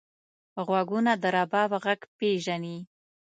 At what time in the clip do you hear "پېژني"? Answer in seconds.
2.17-2.77